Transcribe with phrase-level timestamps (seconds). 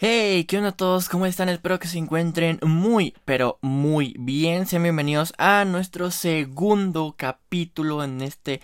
[0.00, 1.08] Hey, ¿qué onda a todos?
[1.08, 1.48] ¿Cómo están?
[1.48, 4.64] Espero que se encuentren muy, pero muy bien.
[4.64, 8.60] Sean bienvenidos a nuestro segundo capítulo en este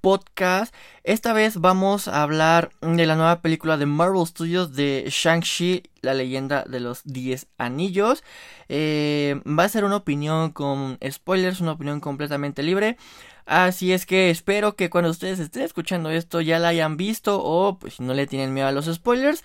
[0.00, 0.74] podcast.
[1.04, 6.14] Esta vez vamos a hablar de la nueva película de Marvel Studios de Shang-Chi, la
[6.14, 8.24] leyenda de los 10 anillos.
[8.70, 12.96] Eh, va a ser una opinión con spoilers, una opinión completamente libre.
[13.44, 17.78] Así es que espero que cuando ustedes estén escuchando esto ya la hayan visto o
[17.78, 19.42] pues si no le tienen miedo a los spoilers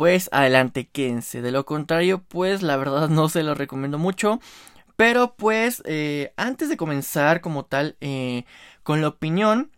[0.00, 1.42] pues adelante quédense.
[1.42, 4.40] De lo contrario, pues la verdad no se lo recomiendo mucho.
[4.96, 8.44] Pero pues eh, antes de comenzar como tal eh,
[8.82, 9.70] con la opinión,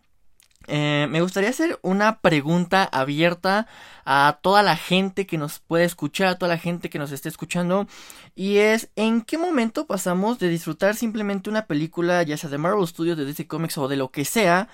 [0.67, 3.67] eh, me gustaría hacer una pregunta abierta
[4.05, 7.27] a toda la gente que nos puede escuchar, a toda la gente que nos esté
[7.27, 7.85] escuchando.
[8.33, 12.87] Y es, ¿en qué momento pasamos de disfrutar simplemente una película, ya sea de Marvel
[12.87, 14.69] Studios, de DC Comics o de lo que sea,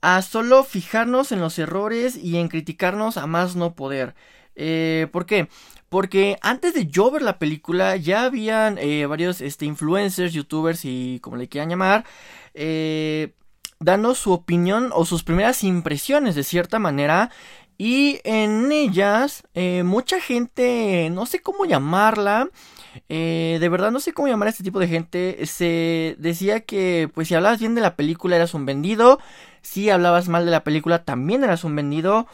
[0.00, 4.16] a solo fijarnos en los errores y en criticarnos a más no poder?
[4.58, 5.48] Eh, ¿Por qué?
[5.88, 11.18] Porque antes de yo ver la película ya habían eh, varios este, influencers, youtubers y
[11.20, 12.04] como le quieran llamar,
[12.52, 13.32] eh,
[13.80, 17.30] dando su opinión o sus primeras impresiones de cierta manera.
[17.78, 22.48] Y en ellas eh, mucha gente, no sé cómo llamarla,
[23.08, 27.08] eh, de verdad no sé cómo llamar a este tipo de gente, se decía que
[27.14, 29.20] pues si hablabas bien de la película eras un vendido,
[29.62, 32.26] si hablabas mal de la película también eras un vendido.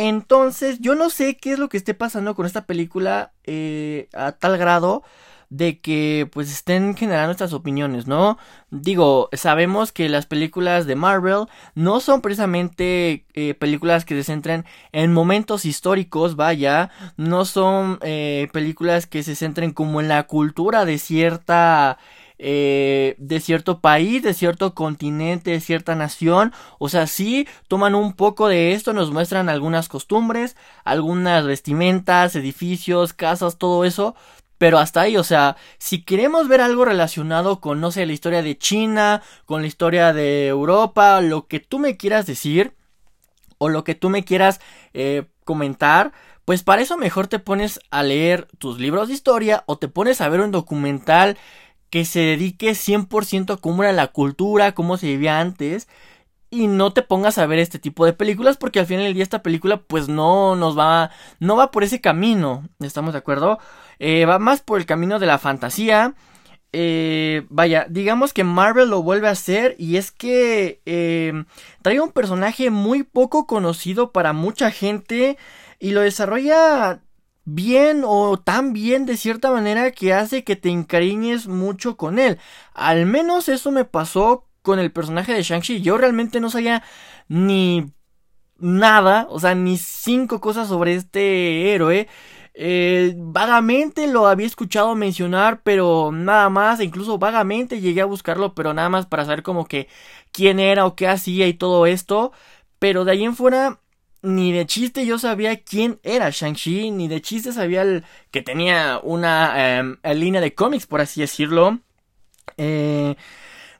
[0.00, 4.30] Entonces, yo no sé qué es lo que esté pasando con esta película eh, a
[4.30, 5.02] tal grado
[5.50, 8.38] de que pues estén generando estas opiniones, ¿no?
[8.70, 14.66] Digo, sabemos que las películas de Marvel no son precisamente eh, películas que se centren
[14.92, 20.84] en momentos históricos, vaya, no son eh, películas que se centren como en la cultura
[20.84, 21.98] de cierta
[22.38, 26.52] eh, de cierto país, de cierto continente, de cierta nación.
[26.78, 33.12] O sea, sí toman un poco de esto, nos muestran algunas costumbres, algunas vestimentas, edificios,
[33.12, 34.14] casas, todo eso.
[34.58, 38.42] Pero hasta ahí, o sea, si queremos ver algo relacionado con, no sé, la historia
[38.42, 42.74] de China, con la historia de Europa, lo que tú me quieras decir,
[43.58, 44.60] o lo que tú me quieras
[44.94, 46.12] eh, comentar,
[46.44, 50.20] pues para eso mejor te pones a leer tus libros de historia o te pones
[50.20, 51.36] a ver un documental
[51.90, 55.88] que se dedique 100% a cómo era la cultura, cómo se vivía antes.
[56.50, 59.22] Y no te pongas a ver este tipo de películas porque al final del día
[59.22, 61.10] esta película pues no nos va,
[61.40, 63.58] no va por ese camino, ¿estamos de acuerdo?
[63.98, 66.14] Eh, va más por el camino de la fantasía.
[66.72, 71.32] Eh, vaya, digamos que Marvel lo vuelve a hacer y es que eh,
[71.82, 75.38] trae un personaje muy poco conocido para mucha gente
[75.78, 77.02] y lo desarrolla
[77.54, 82.38] bien o tan bien de cierta manera que hace que te encariñes mucho con él.
[82.74, 85.80] Al menos eso me pasó con el personaje de Shang-Chi.
[85.80, 86.82] Yo realmente no sabía
[87.28, 87.90] ni
[88.58, 92.08] nada, o sea, ni cinco cosas sobre este héroe.
[92.54, 98.74] Eh, vagamente lo había escuchado mencionar, pero nada más, incluso vagamente llegué a buscarlo, pero
[98.74, 99.88] nada más para saber como que
[100.32, 102.32] quién era o qué hacía y todo esto.
[102.78, 103.80] Pero de ahí en fuera
[104.22, 109.78] ni de chiste yo sabía quién era Shang-Chi, ni de chiste sabía que tenía una
[109.78, 111.78] em, línea de cómics, por así decirlo.
[112.56, 113.16] Eh,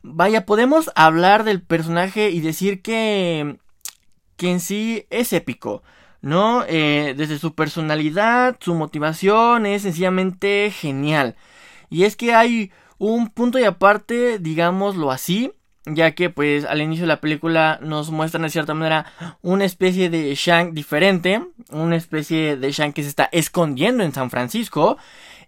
[0.02, 3.58] vaya, podemos hablar del personaje y decir que,
[4.36, 5.82] que en sí es épico,
[6.20, 6.64] ¿no?
[6.68, 11.36] Eh, desde su personalidad, su motivación es sencillamente genial.
[11.90, 15.52] Y es que hay un punto y aparte, digámoslo así,
[15.94, 19.06] ya que pues al inicio de la película nos muestran de cierta manera
[19.42, 24.30] una especie de Shang diferente, una especie de Shang que se está escondiendo en San
[24.30, 24.98] Francisco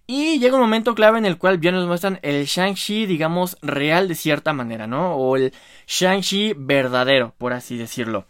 [0.06, 4.08] y llega un momento clave en el cual ya nos muestran el Shang-Chi, digamos, real
[4.08, 5.14] de cierta manera, ¿no?
[5.14, 5.52] O el
[5.86, 8.26] Shang-Chi verdadero, por así decirlo.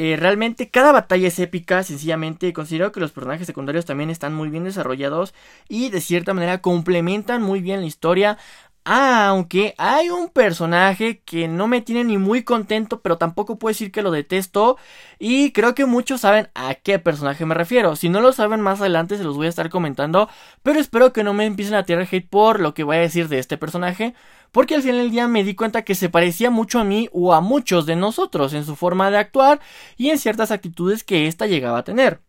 [0.00, 4.48] Eh, realmente cada batalla es épica, sencillamente considero que los personajes secundarios también están muy
[4.48, 5.34] bien desarrollados
[5.68, 8.38] y de cierta manera complementan muy bien la historia,
[8.84, 13.92] aunque hay un personaje que no me tiene ni muy contento, pero tampoco puedo decir
[13.92, 14.78] que lo detesto.
[15.18, 17.96] Y creo que muchos saben a qué personaje me refiero.
[17.96, 20.28] Si no lo saben más adelante se los voy a estar comentando.
[20.62, 23.28] Pero espero que no me empiecen a tirar hate por lo que voy a decir
[23.28, 24.14] de este personaje.
[24.52, 27.34] Porque al final del día me di cuenta que se parecía mucho a mí o
[27.34, 29.60] a muchos de nosotros en su forma de actuar
[29.98, 32.22] y en ciertas actitudes que ésta llegaba a tener.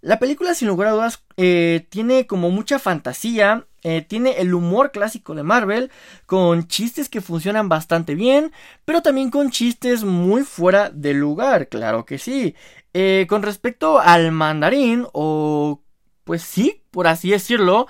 [0.00, 4.90] La película, sin lugar a dudas, eh, tiene como mucha fantasía, eh, tiene el humor
[4.90, 5.90] clásico de Marvel,
[6.26, 8.52] con chistes que funcionan bastante bien,
[8.84, 12.54] pero también con chistes muy fuera de lugar, claro que sí.
[12.94, 15.82] Eh, con respecto al mandarín, o
[16.24, 17.86] pues sí, por así decirlo,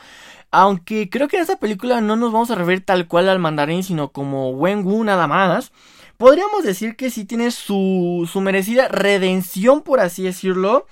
[0.50, 3.82] aunque creo que en esta película no nos vamos a referir tal cual al mandarín,
[3.82, 5.73] sino como Wen-Wu nada más.
[6.17, 10.87] Podríamos decir que sí tiene su, su merecida redención, por así decirlo.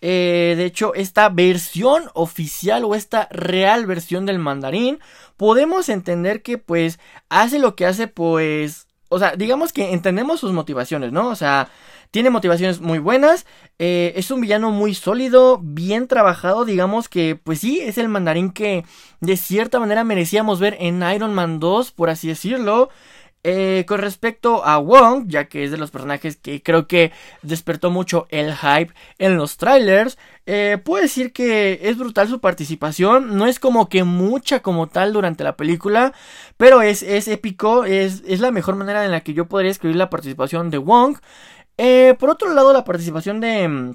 [0.00, 4.98] Eh, de hecho, esta versión oficial o esta real versión del mandarín,
[5.36, 6.98] podemos entender que pues
[7.28, 8.86] hace lo que hace pues...
[9.12, 11.28] O sea, digamos que entendemos sus motivaciones, ¿no?
[11.28, 11.68] O sea,
[12.10, 13.46] tiene motivaciones muy buenas,
[13.78, 18.50] eh, es un villano muy sólido, bien trabajado, digamos que pues sí, es el mandarín
[18.50, 18.84] que
[19.20, 22.90] de cierta manera merecíamos ver en Iron Man 2, por así decirlo.
[23.42, 27.10] Eh, con respecto a Wong, ya que es de los personajes que creo que
[27.40, 33.38] despertó mucho el hype en los trailers, eh, puedo decir que es brutal su participación,
[33.38, 36.12] no es como que mucha como tal durante la película,
[36.58, 39.96] pero es, es épico, es, es la mejor manera en la que yo podría escribir
[39.96, 41.16] la participación de Wong.
[41.78, 43.94] Eh, por otro lado, la participación de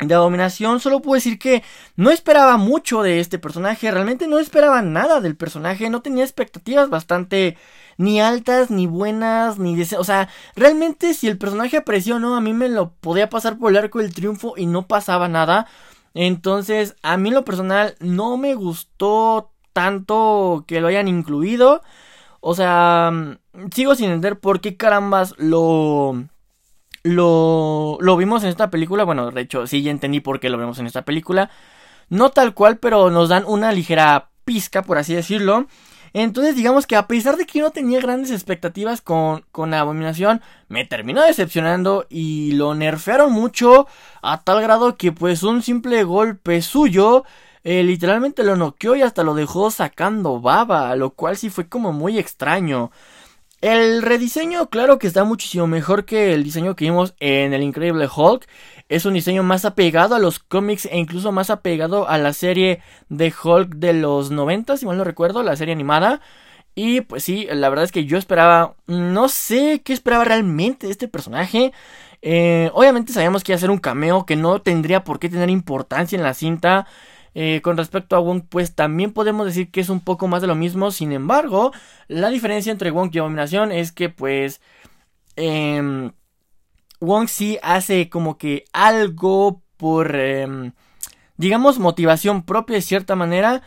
[0.00, 1.62] de Abominación, solo puedo decir que
[1.96, 6.90] no esperaba mucho de este personaje, realmente no esperaba nada del personaje, no tenía expectativas
[6.90, 7.56] bastante
[7.96, 9.96] ni altas, ni buenas, ni de...
[9.96, 13.58] O sea, realmente si el personaje apareció o no, a mí me lo podía pasar
[13.58, 15.66] por el arco del triunfo y no pasaba nada.
[16.14, 21.82] Entonces, a mí lo personal no me gustó tanto que lo hayan incluido.
[22.40, 23.12] O sea,
[23.72, 26.24] sigo sin entender por qué carambas lo
[27.04, 29.04] lo, lo vimos en esta película.
[29.04, 31.50] Bueno, de hecho, sí, ya entendí por qué lo vemos en esta película.
[32.08, 35.66] No tal cual, pero nos dan una ligera pizca, por así decirlo.
[36.14, 40.84] Entonces, digamos que a pesar de que no tenía grandes expectativas con, con Abominación, me
[40.84, 43.88] terminó decepcionando y lo nerfearon mucho
[44.22, 47.24] a tal grado que, pues, un simple golpe suyo.
[47.64, 51.92] Eh, literalmente lo noqueó y hasta lo dejó sacando baba, lo cual sí fue como
[51.92, 52.92] muy extraño.
[53.60, 58.08] El rediseño, claro que está muchísimo mejor que el diseño que vimos en el Increíble
[58.14, 58.46] Hulk.
[58.88, 62.82] Es un diseño más apegado a los cómics e incluso más apegado a la serie
[63.08, 66.20] de Hulk de los 90, si mal no recuerdo, la serie animada.
[66.74, 70.92] Y pues sí, la verdad es que yo esperaba, no sé qué esperaba realmente de
[70.92, 71.72] este personaje.
[72.20, 75.50] Eh, obviamente sabíamos que iba a ser un cameo que no tendría por qué tener
[75.50, 76.86] importancia en la cinta.
[77.36, 80.48] Eh, con respecto a Wong, pues también podemos decir que es un poco más de
[80.48, 80.90] lo mismo.
[80.90, 81.72] Sin embargo,
[82.08, 84.60] la diferencia entre Wong y Abominación es que, pues,
[85.36, 86.10] eh,
[87.04, 90.72] Wong sí hace como que algo por, em,
[91.36, 93.62] digamos, motivación propia de cierta manera.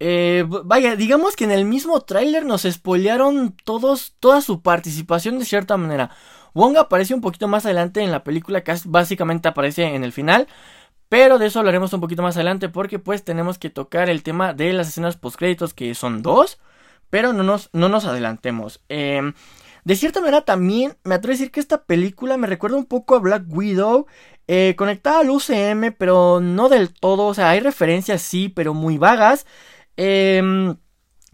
[0.00, 5.44] Eh, vaya, digamos que en el mismo tráiler nos spoilearon todos, toda su participación de
[5.44, 6.10] cierta manera.
[6.54, 10.48] Wong aparece un poquito más adelante en la película, que básicamente aparece en el final.
[11.08, 14.52] Pero de eso hablaremos un poquito más adelante porque pues tenemos que tocar el tema
[14.52, 16.58] de las escenas postcréditos que son dos.
[17.10, 18.82] Pero no nos, no nos adelantemos.
[18.88, 19.32] Em,
[19.88, 23.14] de cierta manera también me atrevo a decir que esta película me recuerda un poco
[23.14, 24.04] a Black Widow.
[24.46, 27.24] Eh, conectada al UCM, pero no del todo.
[27.24, 29.46] O sea, hay referencias sí, pero muy vagas.
[29.96, 30.76] Em,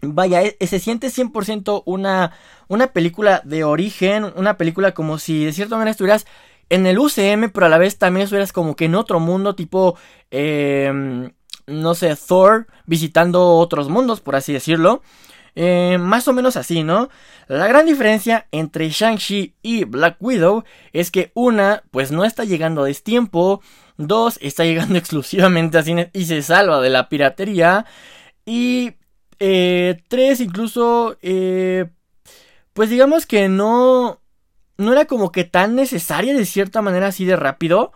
[0.01, 2.31] vaya, e, se siente 100% una,
[2.69, 4.31] una película de origen.
[4.37, 6.25] Una película como si de cierta manera estuvieras
[6.69, 9.97] en el UCM, pero a la vez también estuvieras como que en otro mundo, tipo,
[10.31, 11.29] eh,
[11.67, 15.01] no sé, Thor visitando otros mundos, por así decirlo.
[15.55, 17.09] Eh, más o menos así, ¿no?
[17.47, 22.83] La gran diferencia entre Shang-Chi y Black Widow es que una, pues no está llegando
[22.83, 23.61] a destiempo,
[23.97, 27.85] dos, está llegando exclusivamente a cine y se salva de la piratería,
[28.45, 28.93] y
[29.39, 31.87] eh, tres, incluso, eh,
[32.73, 34.21] pues digamos que no,
[34.77, 37.91] no era como que tan necesaria de cierta manera así de rápido.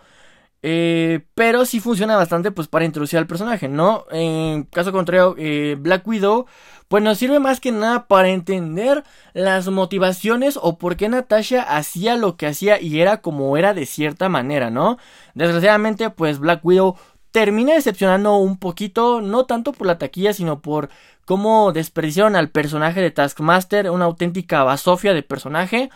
[0.61, 4.05] Eh, pero sí funciona bastante pues para introducir al personaje, ¿no?
[4.11, 6.47] En caso contrario, eh, Black Widow
[6.89, 12.17] pues nos sirve más que nada para entender las motivaciones o por qué Natasha hacía
[12.17, 14.97] lo que hacía y era como era de cierta manera, ¿no?
[15.33, 16.97] Desgraciadamente pues Black Widow
[17.31, 20.89] termina decepcionando un poquito, no tanto por la taquilla, sino por
[21.25, 25.89] cómo desperdiciaron al personaje de Taskmaster, una auténtica basofia de personaje.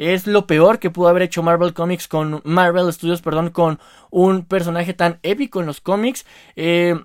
[0.00, 3.78] Es lo peor que pudo haber hecho Marvel Comics con Marvel Studios, perdón, con
[4.08, 6.24] un personaje tan épico en los cómics.
[6.56, 6.98] Eh,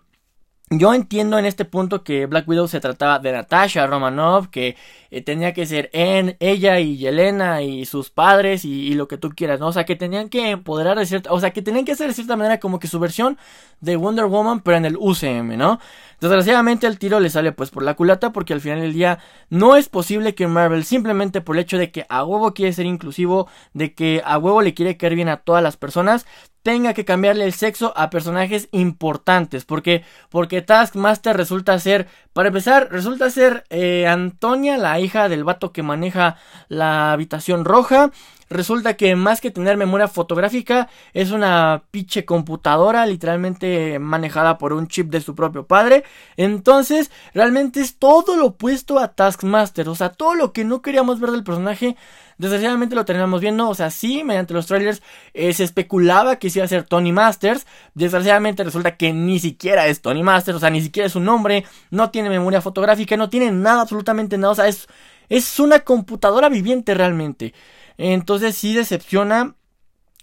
[0.69, 4.77] yo entiendo en este punto que Black Widow se trataba de Natasha Romanoff, que
[5.15, 9.29] eh, tenía que ser en ella y Yelena y sus padres y, lo que tú
[9.29, 9.67] quieras, ¿no?
[9.67, 12.13] O sea, que tenían que empoderar de cierta, o sea, que tenían que hacer de
[12.13, 13.37] cierta manera como que su versión
[13.79, 15.79] de Wonder Woman, pero en el UCM, ¿no?
[16.19, 19.19] Desgraciadamente el tiro le sale pues por la culata porque al final del día
[19.49, 22.85] no es posible que Marvel simplemente por el hecho de que a huevo quiere ser
[22.85, 26.25] inclusivo, de que a huevo le quiere caer bien a todas las personas,
[26.65, 29.65] tenga que cambiarle el sexo a personajes importantes.
[29.65, 35.71] Porque, porque Taskmaster resulta ser, para empezar, resulta ser eh, Antonia, la hija del vato
[35.71, 38.11] que maneja la habitación roja.
[38.49, 44.87] Resulta que más que tener memoria fotográfica, es una pinche computadora literalmente manejada por un
[44.87, 46.03] chip de su propio padre.
[46.37, 49.89] Entonces, realmente es todo lo opuesto a Taskmaster.
[49.89, 51.95] O sea, todo lo que no queríamos ver del personaje,
[52.37, 53.67] desgraciadamente lo terminamos viendo.
[53.67, 55.01] O sea, sí, mediante los trailers
[55.33, 57.65] eh, se especulaba que iba a ser Tony Masters.
[57.95, 60.57] Desgraciadamente resulta que ni siquiera es Tony Masters.
[60.57, 61.65] O sea, ni siquiera es su nombre.
[61.89, 64.51] No tiene memoria fotográfica, no tiene nada, absolutamente nada.
[64.51, 64.87] O sea, es,
[65.29, 67.55] es una computadora viviente realmente.
[67.97, 69.55] Entonces sí decepciona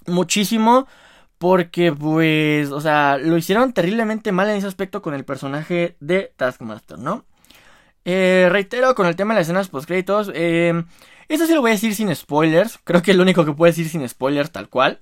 [0.07, 0.87] muchísimo.
[1.43, 6.33] Porque, pues, o sea, lo hicieron terriblemente mal en ese aspecto con el personaje de
[6.37, 7.25] Taskmaster, ¿no?
[8.05, 10.31] Eh, reitero con el tema de las escenas post-créditos.
[10.35, 10.85] Eh,
[11.27, 12.79] eso sí lo voy a decir sin spoilers.
[12.85, 15.01] Creo que es lo único que puedo decir sin spoilers, tal cual.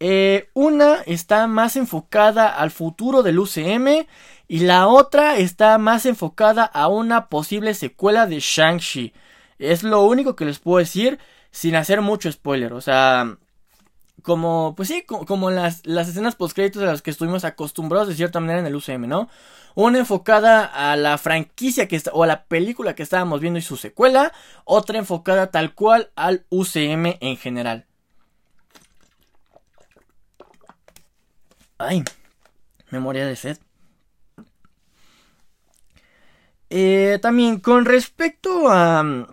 [0.00, 4.06] Eh, una está más enfocada al futuro del UCM.
[4.48, 9.12] Y la otra está más enfocada a una posible secuela de Shang-Chi.
[9.58, 11.18] Es lo único que les puedo decir
[11.52, 12.72] sin hacer mucho spoiler.
[12.72, 13.38] O sea,
[14.22, 18.40] como, pues sí, como, las, las escenas post-créditos a las que estuvimos acostumbrados de cierta
[18.40, 19.28] manera en el UCM, ¿no?
[19.74, 23.62] Una enfocada a la franquicia que está, o a la película que estábamos viendo y
[23.62, 24.32] su secuela.
[24.64, 27.86] Otra enfocada tal cual al UCM en general.
[31.78, 32.04] Ay,
[32.90, 33.58] memoria de sed.
[36.70, 39.26] Eh, también con respecto a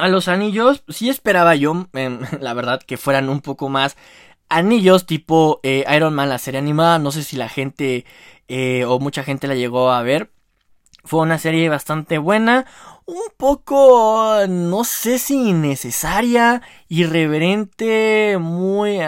[0.00, 3.96] a los anillos, sí esperaba yo, em, la verdad, que fueran un poco más
[4.48, 6.98] anillos tipo eh, Iron Man, la serie animada.
[6.98, 8.04] No sé si la gente
[8.48, 10.30] eh, o mucha gente la llegó a ver.
[11.04, 12.66] Fue una serie bastante buena,
[13.06, 18.98] un poco, no sé si innecesaria, irreverente, muy,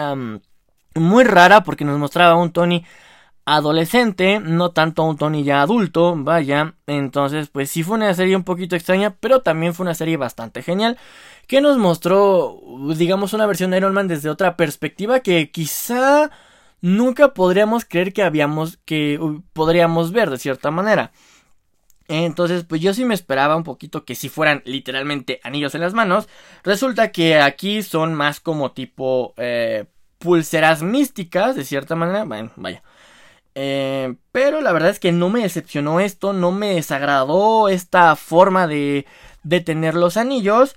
[0.95, 2.83] muy rara porque nos mostraba un Tony
[3.45, 6.75] adolescente, no tanto un Tony ya adulto, vaya.
[6.87, 10.61] Entonces, pues sí fue una serie un poquito extraña, pero también fue una serie bastante
[10.63, 10.97] genial.
[11.47, 12.59] Que nos mostró,
[12.97, 16.31] digamos, una versión de Iron Man desde otra perspectiva que quizá
[16.81, 19.19] nunca podríamos creer que habíamos, que
[19.53, 21.11] podríamos ver de cierta manera.
[22.07, 25.93] Entonces, pues yo sí me esperaba un poquito que si fueran literalmente anillos en las
[25.93, 26.27] manos.
[26.63, 29.85] Resulta que aquí son más como tipo eh,
[30.19, 32.25] pulseras místicas, de cierta manera.
[32.25, 32.83] Bueno, vaya.
[33.55, 38.67] Eh, pero la verdad es que no me decepcionó esto, no me desagradó esta forma
[38.67, 39.05] de,
[39.43, 40.75] de tener los anillos.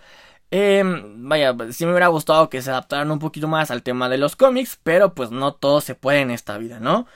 [0.51, 0.83] Eh,
[1.17, 4.37] vaya, sí me hubiera gustado que se adaptaran un poquito más al tema de los
[4.37, 7.07] cómics, pero pues no todo se puede en esta vida, ¿no?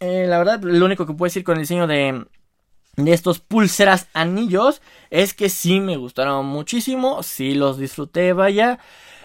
[0.00, 2.24] Eh, la verdad, lo único que puedo decir con el diseño de,
[2.96, 8.78] de estos pulseras anillos es que sí me gustaron muchísimo, sí los disfruté, vaya.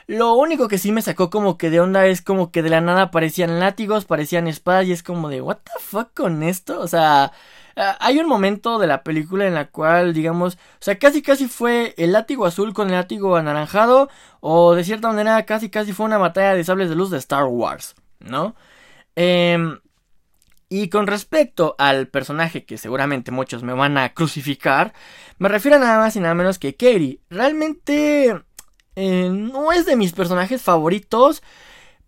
[0.08, 2.82] Lo único que sí me sacó como que de onda es como que de la
[2.82, 6.80] nada parecían látigos, parecían espadas y es como de, ¿what the fuck con esto?
[6.82, 7.32] O sea,
[7.76, 11.94] hay un momento de la película en la cual, digamos, o sea, casi casi fue
[11.98, 14.10] el látigo azul con el látigo anaranjado
[14.42, 17.46] o de cierta manera casi casi fue una batalla de sables de luz de Star
[17.46, 18.56] Wars, ¿no?
[19.16, 19.58] Eh,
[20.70, 24.94] y con respecto al personaje que seguramente muchos me van a crucificar,
[25.38, 27.20] me refiero a nada más y nada menos que Katie.
[27.30, 28.42] Realmente
[28.96, 31.44] eh, no es de mis personajes favoritos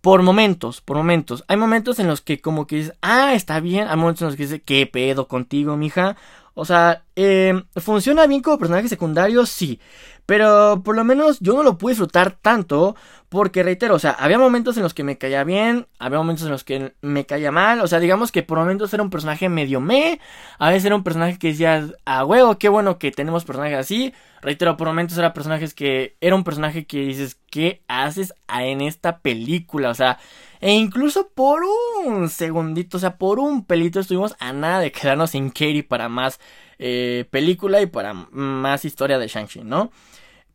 [0.01, 1.43] por momentos, por momentos.
[1.47, 3.87] Hay momentos en los que como que dices, ah, está bien.
[3.87, 6.15] Hay momentos en los que dices, ¿qué pedo contigo, mija?
[6.53, 9.79] O sea, eh, funciona bien como personaje secundario, sí.
[10.25, 12.95] Pero por lo menos yo no lo pude disfrutar tanto.
[13.35, 15.87] Porque reitero, o sea, había momentos en los que me caía bien.
[15.99, 17.81] Había momentos en los que me caía mal.
[17.81, 20.21] O sea, digamos que por momentos era un personaje medio me.
[20.57, 24.13] A veces era un personaje que decías, ah, huevo, qué bueno que tenemos personajes así.
[24.41, 26.15] Reitero, por momentos era personajes que.
[26.21, 29.89] Era un personaje que dices, ¿qué haces en esta película?
[29.89, 30.17] O sea,
[30.61, 31.63] e incluso por
[32.05, 36.07] un segundito, o sea, por un pelito estuvimos a nada de quedarnos sin Katie para
[36.07, 36.39] más
[36.79, 39.91] eh, película y para más historia de Shang-Chi, ¿no?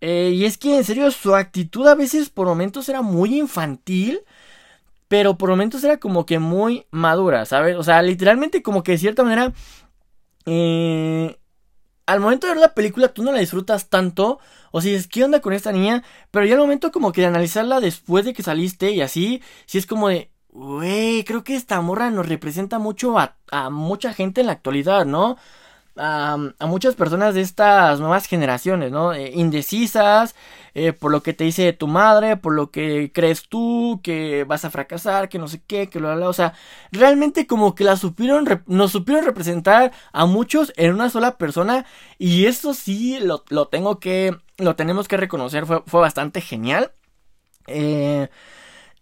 [0.01, 4.21] Eh, y es que en serio su actitud a veces por momentos era muy infantil.
[5.09, 7.77] Pero por momentos era como que muy madura, ¿sabes?
[7.77, 9.53] O sea, literalmente como que de cierta manera...
[10.47, 11.37] Eh,
[12.07, 14.39] al momento de ver la película tú no la disfrutas tanto.
[14.73, 16.05] O si es ¿qué onda con esta niña?
[16.31, 19.79] Pero ya al momento como que de analizarla después de que saliste y así, si
[19.79, 24.49] es como de, güey, creo que esta morra nos representa mucho a mucha gente en
[24.49, 25.37] la actualidad, ¿no?
[25.97, 29.13] A, muchas personas de estas nuevas generaciones, ¿no?
[29.13, 30.35] Eh, indecisas,
[30.75, 34.65] eh, por lo que te dice tu madre, por lo que crees tú, que vas
[34.65, 36.55] a fracasar, que no sé qué, que lo, o sea,
[36.93, 41.87] realmente como que la supieron, nos supieron representar a muchos en una sola persona
[42.19, 46.93] y eso sí lo, lo tengo que, lo tenemos que reconocer, fue, fue bastante genial.
[47.67, 48.29] Eh,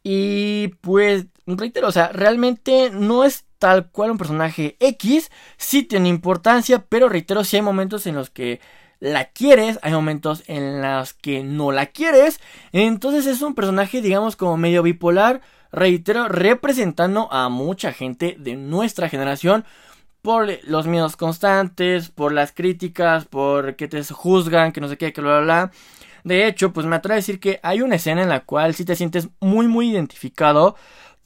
[0.03, 6.09] y pues, reitero, o sea, realmente no es tal cual un personaje X, sí tiene
[6.09, 8.61] importancia, pero reitero, sí hay momentos en los que
[9.01, 12.41] la quieres, hay momentos en los que no la quieres.
[12.73, 19.09] Entonces es un personaje, digamos, como medio bipolar, reitero, representando a mucha gente de nuestra
[19.09, 19.65] generación
[20.23, 25.13] por los miedos constantes, por las críticas, por que te juzgan, que no sé qué,
[25.13, 25.73] que bla bla bla.
[26.25, 28.85] De hecho, pues me atrae a decir que hay una escena en la cual sí
[28.85, 30.77] te sientes muy muy identificado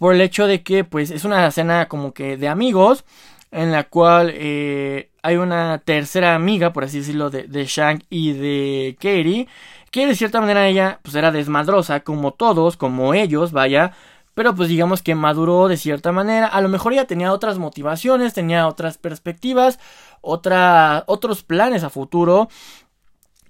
[0.02, 3.04] por el hecho de que pues es una escena como que de amigos
[3.52, 8.96] en la cual eh, hay una tercera amiga, por así decirlo, de, Shank y de
[8.96, 9.46] Katie,
[9.92, 13.92] que de cierta manera ella pues era desmadrosa, como todos, como ellos, vaya,
[14.34, 18.34] pero pues digamos que maduró de cierta manera, a lo mejor ella tenía otras motivaciones,
[18.34, 19.78] tenía otras perspectivas,
[20.20, 22.48] otros planes a futuro,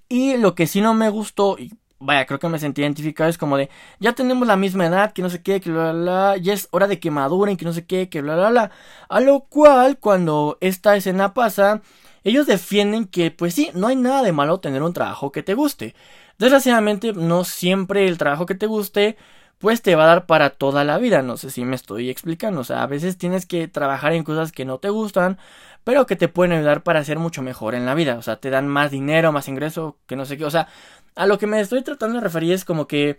[0.07, 1.57] y lo que sí no me gustó,
[2.05, 3.69] vaya, creo que me sentí identificado, es como de,
[3.99, 6.67] ya tenemos la misma edad, que no sé qué, que bla, bla, bla, ya es
[6.71, 8.71] hora de que maduren, que no sé qué, que bla, bla, bla.
[9.09, 11.81] A lo cual, cuando esta escena pasa,
[12.23, 15.53] ellos defienden que, pues sí, no hay nada de malo tener un trabajo que te
[15.53, 15.95] guste.
[16.37, 19.17] Desgraciadamente, no siempre el trabajo que te guste,
[19.57, 21.21] pues te va a dar para toda la vida.
[21.21, 22.61] No sé si me estoy explicando.
[22.61, 25.37] O sea, a veces tienes que trabajar en cosas que no te gustan,
[25.83, 28.17] pero que te pueden ayudar para ser mucho mejor en la vida.
[28.17, 30.45] O sea, te dan más dinero, más ingreso, que no sé qué.
[30.45, 30.67] O sea,
[31.15, 33.17] a lo que me estoy tratando de referir es como que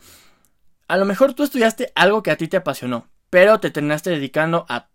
[0.88, 4.66] a lo mejor tú estudiaste algo que a ti te apasionó, pero te terminaste dedicando
[4.68, 4.88] a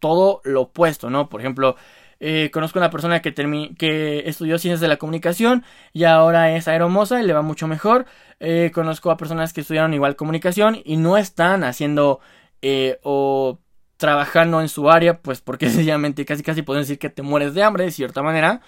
[0.00, 1.28] todo lo opuesto, ¿no?
[1.28, 1.76] Por ejemplo,
[2.20, 3.32] eh, conozco una persona que,
[3.78, 8.06] que estudió ciencias de la comunicación y ahora es aeromoza y le va mucho mejor.
[8.40, 12.20] Eh, conozco a personas que estudiaron igual comunicación y no están haciendo
[12.62, 13.58] eh, o
[13.96, 17.62] trabajando en su área, pues porque sencillamente casi casi pueden decir que te mueres de
[17.62, 18.60] hambre de cierta manera.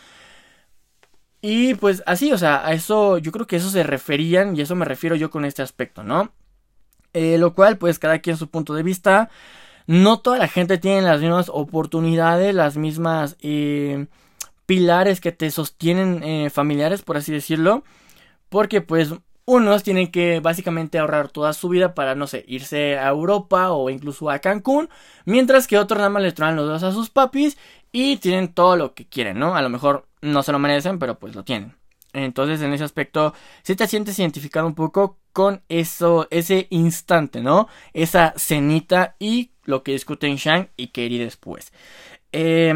[1.43, 4.75] Y pues así, o sea, a eso yo creo que eso se referían y eso
[4.75, 6.33] me refiero yo con este aspecto, ¿no?
[7.15, 9.31] Eh, lo cual, pues cada quien su punto de vista.
[9.87, 13.37] No toda la gente tiene las mismas oportunidades, las mismas
[14.67, 17.83] pilares que te sostienen familiares, por así decirlo.
[18.51, 19.15] Porque pues
[19.51, 23.91] unos tienen que básicamente ahorrar toda su vida para, no sé, irse a Europa o
[23.91, 24.89] incluso a Cancún,
[25.25, 27.59] mientras que otros nada más les traen los dos a sus papis
[27.91, 29.57] y tienen todo lo que quieren, ¿no?
[29.57, 31.75] A lo mejor no se lo merecen, pero pues lo tienen.
[32.13, 37.67] Entonces, en ese aspecto, si te sientes identificado un poco con eso, ese instante, ¿no?
[37.93, 41.73] Esa cenita y lo que discuten Shang y Katie después.
[42.31, 42.73] Eh,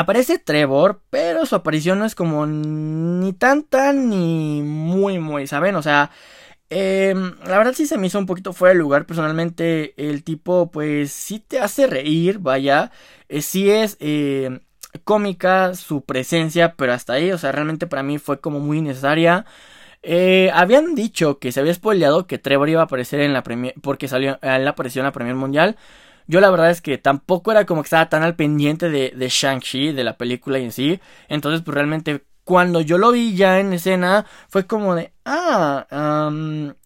[0.00, 5.76] Aparece Trevor, pero su aparición no es como ni tanta ni muy, muy, ¿saben?
[5.76, 6.10] O sea,
[6.70, 9.04] eh, la verdad sí se me hizo un poquito fuera de lugar.
[9.04, 12.92] Personalmente, el tipo, pues sí te hace reír, vaya.
[13.28, 14.60] Eh, sí es eh,
[15.04, 19.44] cómica su presencia, pero hasta ahí, o sea, realmente para mí fue como muy necesaria.
[20.02, 23.74] Eh, habían dicho que se había spoileado que Trevor iba a aparecer en la premier,
[23.82, 25.76] porque salió, él apareció en la Premier Mundial.
[26.30, 29.28] Yo la verdad es que tampoco era como que estaba tan al pendiente de, de
[29.28, 31.00] Shang-Chi, de la película en sí.
[31.28, 35.86] Entonces, pues realmente cuando yo lo vi ya en escena, fue como de, ah,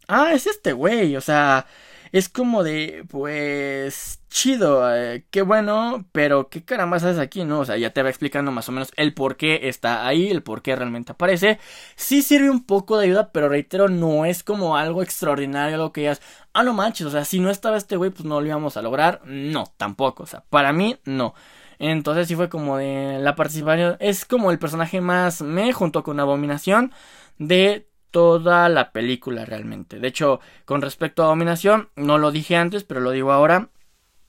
[0.08, 1.66] ah, es este güey, o sea,
[2.14, 7.58] es como de, pues, chido, eh, qué bueno, pero qué caramba haces aquí, ¿no?
[7.58, 10.44] O sea, ya te va explicando más o menos el por qué está ahí, el
[10.44, 11.58] por qué realmente aparece.
[11.96, 16.02] Sí sirve un poco de ayuda, pero reitero, no es como algo extraordinario, algo que
[16.02, 16.22] digas,
[16.52, 18.82] ah, no manches, o sea, si no estaba este güey, pues no lo íbamos a
[18.82, 19.20] lograr.
[19.24, 21.34] No, tampoco, o sea, para mí, no.
[21.80, 23.96] Entonces sí fue como de la participación.
[23.98, 26.92] Es como el personaje más me junto con Abominación
[27.38, 29.98] de toda la película realmente.
[29.98, 33.70] De hecho, con respecto a Dominación, no lo dije antes, pero lo digo ahora.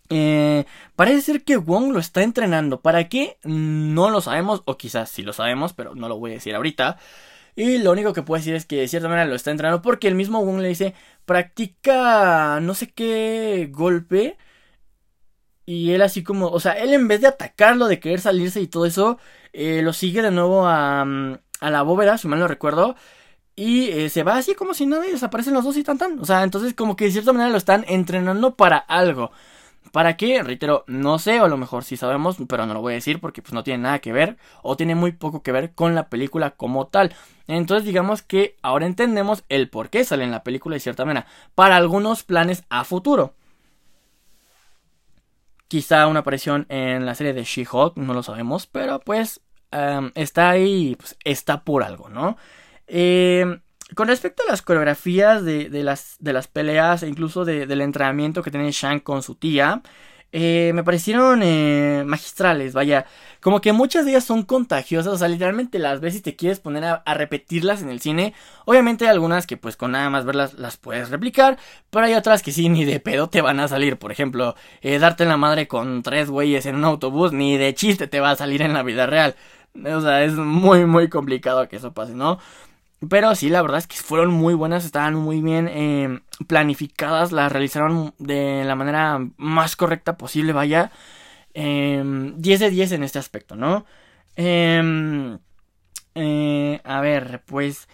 [0.10, 2.82] Eh, parece ser que Wong lo está entrenando.
[2.82, 3.38] ¿Para qué?
[3.44, 6.98] No lo sabemos, o quizás sí lo sabemos, pero no lo voy a decir ahorita.
[7.56, 10.08] Y lo único que puedo decir es que de cierta manera lo está entrenando porque
[10.08, 10.96] el mismo Wong le dice,
[11.26, 14.38] practica no sé qué golpe.
[15.68, 18.68] Y él así como, o sea, él en vez de atacarlo, de querer salirse y
[18.68, 19.20] todo eso,
[19.54, 22.96] eh, lo sigue de nuevo a, mm, a la bóveda, si mal no recuerdo.
[23.56, 26.20] Y eh, se va así como si nada y desaparecen los dos y tan tan.
[26.20, 29.32] O sea, entonces como que de cierta manera lo están entrenando para algo.
[29.92, 30.44] ¿Para qué?
[30.44, 33.22] Reitero, no sé, o a lo mejor sí sabemos, pero no lo voy a decir
[33.22, 36.10] porque pues no tiene nada que ver o tiene muy poco que ver con la
[36.10, 37.16] película como tal.
[37.48, 41.28] Entonces digamos que ahora entendemos el por qué sale en la película de cierta manera.
[41.54, 43.36] Para algunos planes a futuro.
[45.70, 49.42] Quizá una aparición en la serie de She-Hulk, no lo sabemos, pero pues
[49.72, 52.38] em, está ahí, pues está por algo, ¿no?
[52.88, 53.60] Eh,
[53.96, 58.52] con respecto a las coreografías de, las, de las peleas e incluso del entrenamiento que
[58.52, 59.84] tiene Shang con su tía,
[60.32, 63.06] eh, me parecieron eh, magistrales, vaya,
[63.40, 66.60] como que muchas de ellas son contagiosas, o sea, literalmente las ves y te quieres
[66.60, 68.34] poner a, repetirlas en el cine.
[68.66, 71.58] Obviamente hay algunas que pues con nada más verlas las puedes replicar,
[71.90, 73.98] pero hay otras que sí, ni de pedo te van a salir.
[73.98, 78.08] Por ejemplo, darte en la madre con tres güeyes en un autobús, ni de chiste
[78.08, 79.36] te va a salir en la vida real.
[79.86, 82.40] O sea, es muy, muy complicado que eso pase, ¿no?
[83.10, 87.52] Pero sí, la verdad es que fueron muy buenas, estaban muy bien eh, planificadas, las
[87.52, 90.92] realizaron de la manera más correcta posible, vaya.
[91.54, 93.86] 10 em, de 10 en este aspecto, ¿no?
[94.36, 95.40] Em,
[96.16, 97.88] eh, a ver, pues...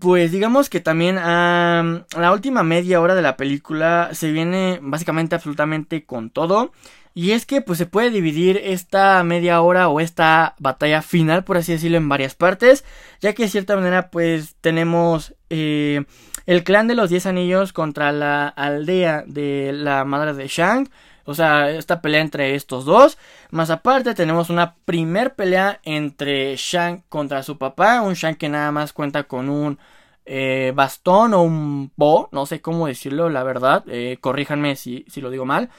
[0.00, 5.34] Pues digamos que también a la última media hora de la película se viene básicamente
[5.34, 6.72] absolutamente con todo.
[7.16, 11.56] Y es que pues se puede dividir esta media hora o esta batalla final, por
[11.56, 12.84] así decirlo, en varias partes.
[13.20, 16.04] Ya que de cierta manera pues tenemos eh,
[16.46, 20.88] el clan de los 10 anillos contra la aldea de la madre de Shang.
[21.24, 23.16] O sea, esta pelea entre estos dos.
[23.50, 28.02] Más aparte tenemos una primer pelea entre Shang contra su papá.
[28.02, 29.78] Un Shang que nada más cuenta con un
[30.26, 32.28] eh, bastón o un bo.
[32.32, 33.84] No sé cómo decirlo, la verdad.
[33.86, 35.70] Eh, corríjanme si, si lo digo mal.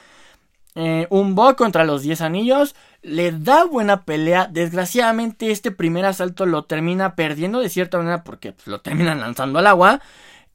[0.76, 2.76] Eh, un Bo contra los 10 anillos.
[3.02, 4.48] Le da buena pelea.
[4.52, 9.60] Desgraciadamente este primer asalto lo termina perdiendo de cierta manera porque pues, lo terminan lanzando
[9.60, 10.02] al agua.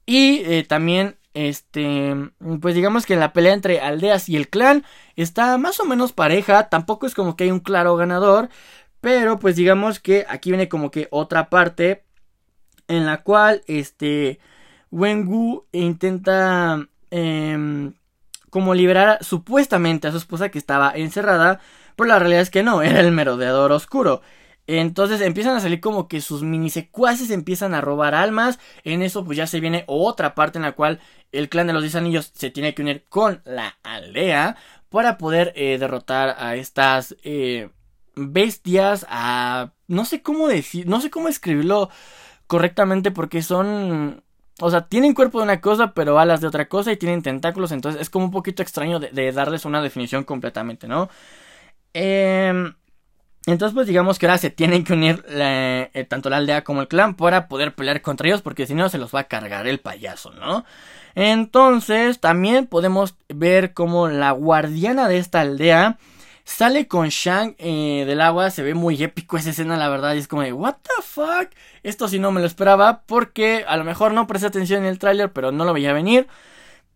[0.05, 2.15] Y eh, también, este,
[2.61, 6.69] pues digamos que la pelea entre aldeas y el clan está más o menos pareja.
[6.69, 8.49] Tampoco es como que hay un claro ganador.
[9.01, 12.03] Pero pues digamos que aquí viene como que otra parte
[12.87, 14.39] en la cual este
[14.91, 16.87] Wengu intenta...
[17.09, 17.91] Eh,
[18.51, 21.59] como liberar supuestamente a su esposa que estaba encerrada,
[21.95, 24.21] pero la realidad es que no, era el merodeador oscuro.
[24.67, 28.59] Entonces empiezan a salir como que sus mini secuaces empiezan a robar almas.
[28.83, 30.99] En eso pues ya se viene otra parte en la cual
[31.31, 34.57] el clan de los 10 anillos se tiene que unir con la aldea
[34.89, 37.69] para poder eh, derrotar a estas eh,
[38.15, 39.71] bestias, a...
[39.87, 41.89] no sé cómo decir, no sé cómo escribirlo
[42.47, 44.23] correctamente porque son
[44.61, 47.71] o sea, tienen cuerpo de una cosa, pero alas de otra cosa y tienen tentáculos.
[47.71, 51.09] Entonces es como un poquito extraño de, darles una definición completamente, ¿no?
[51.93, 52.73] Em,
[53.47, 56.87] entonces, pues digamos que ahora se tienen que unir eh, tanto la aldea como el
[56.87, 59.79] clan para poder pelear contra ellos, porque si no se los va a cargar el
[59.79, 60.63] payaso, ¿no?
[61.15, 65.97] Entonces, también podemos ver como la guardiana de esta aldea
[66.51, 70.17] Sale con Shang eh, del agua, se ve muy épico esa escena, la verdad, y
[70.17, 71.49] es como de, ¿What the fuck?
[71.81, 74.99] Esto sí no me lo esperaba, porque a lo mejor no presté atención en el
[74.99, 76.27] tráiler, pero no lo veía venir.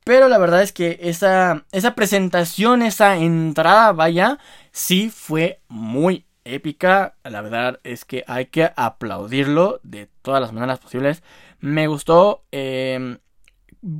[0.03, 4.39] Pero la verdad es que esa, esa presentación, esa entrada, vaya,
[4.73, 7.15] sí fue muy épica.
[7.23, 11.23] La verdad es que hay que aplaudirlo de todas las maneras posibles.
[11.61, 13.19] Me gustó eh,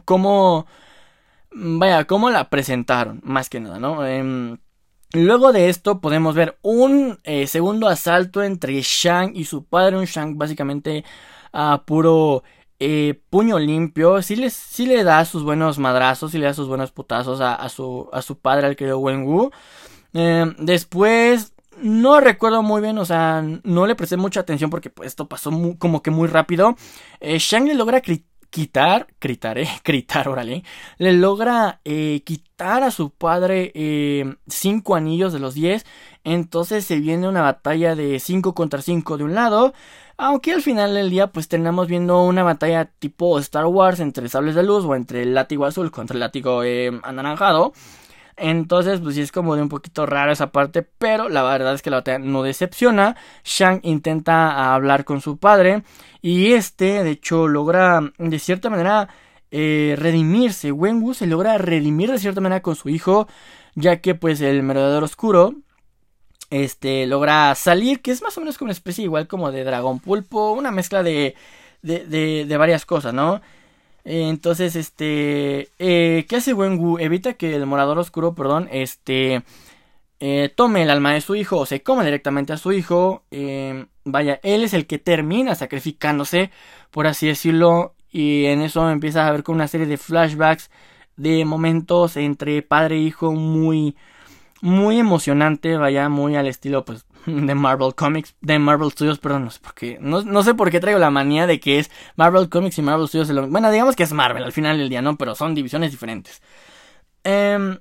[0.04, 0.68] cómo,
[1.52, 4.06] vaya, cómo la presentaron, más que nada, ¿no?
[4.06, 4.58] Eh,
[5.16, 10.04] Luego de esto podemos ver un eh, segundo asalto entre Shang y su padre, un
[10.04, 11.06] Shang básicamente
[11.54, 12.44] a puro
[12.80, 14.22] eh, puño limpio.
[14.22, 18.22] Sí, le da sus buenos madrazos, sí le da sus buenos putazos a, su, a
[18.22, 19.52] su padre, al querido Wen Wu.
[20.14, 25.08] Eh, después, no recuerdo muy bien, o sea, no le presté mucha atención porque pues,
[25.08, 25.50] esto pasó
[25.80, 26.76] como que muy rápido.
[27.22, 28.02] Shang le logra
[28.56, 30.64] quitar, gritaré, gritar, órale,
[30.98, 35.86] le logra eh, quitar a su padre eh, cinco anillos de los diez,
[36.24, 39.74] entonces se viene una batalla de 5 contra 5 de un lado,
[40.16, 44.56] aunque al final del día pues tenemos viendo una batalla tipo Star Wars entre sables
[44.56, 47.74] de luz o entre el látigo azul contra el látigo eh, anaranjado.
[48.38, 51.82] Entonces, pues sí es como de un poquito raro esa parte, pero la verdad es
[51.82, 53.16] que la batalla no decepciona.
[53.44, 55.84] Shang intenta hablar con su padre
[56.22, 59.08] y este, de hecho, logra de cierta manera
[59.52, 60.72] eh, redimirse.
[60.72, 63.28] Wenwu se logra redimir de cierta manera con su hijo,
[63.76, 65.56] ya que pues el merodeador oscuro
[66.50, 70.00] este logra salir, que es más o menos como una especie igual como de dragón
[70.00, 71.36] pulpo, una mezcla de,
[71.82, 73.42] de, de varias cosas, ¿no?
[74.06, 77.00] Entonces, este, eh, ¿qué hace Wenwu?
[77.00, 79.44] Evita que el morador oscuro, perdón, este,
[80.20, 83.24] eh, tome el alma de su hijo o se coma directamente a su hijo.
[83.32, 86.52] Eh, vaya, él es el que termina sacrificándose,
[86.92, 90.70] por así decirlo, y en eso empieza a ver con una serie de flashbacks
[91.18, 93.96] de momentos entre padre e hijo muy,
[94.62, 99.52] muy emocionante, vaya, muy al estilo, pues, de Marvel Comics, de Marvel Studios, perdón, no
[99.52, 102.78] sé por qué, no, sé por qué traigo la manía de que es Marvel Comics
[102.78, 103.50] y Marvel Studios.
[103.50, 105.18] Bueno, digamos que es Marvel al final del día, ¿no?
[105.18, 106.42] Pero son divisiones diferentes.
[107.24, 107.80] Em,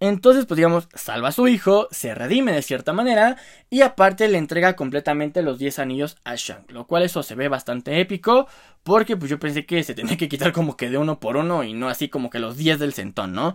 [0.00, 3.36] entonces, pues digamos, salva a su hijo, se redime de cierta manera
[3.70, 7.46] y aparte le entrega completamente los 10 anillos a Shang, lo cual eso se ve
[7.46, 8.48] bastante épico
[8.82, 11.62] porque pues yo pensé que se tenía que quitar como que de uno por uno
[11.62, 13.54] y no así como que los 10 del centón, ¿no?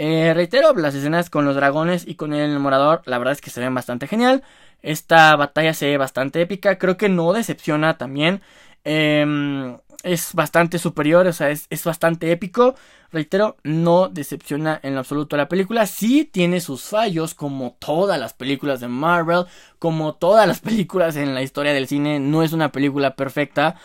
[0.00, 3.50] Eh, reitero, las escenas con los dragones y con el morador, la verdad es que
[3.50, 4.44] se ven bastante genial.
[4.80, 8.40] Esta batalla se ve bastante épica, creo que no decepciona también.
[8.84, 12.76] Em, es bastante superior, o sea, es, es, bastante épico.
[13.10, 15.84] Reitero, no decepciona en absoluto la película.
[15.86, 19.46] Sí tiene sus fallos, como todas las películas de Marvel,
[19.80, 22.20] como todas las películas en la historia del cine.
[22.20, 23.76] No es una película perfecta